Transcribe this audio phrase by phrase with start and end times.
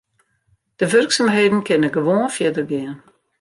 [0.75, 2.97] De wurksumheden kinne gewoan fierder gean.